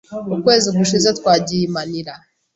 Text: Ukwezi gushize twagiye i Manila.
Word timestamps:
Ukwezi 0.35 0.67
gushize 0.77 1.09
twagiye 1.19 1.63
i 1.67 1.71
Manila. 1.75 2.13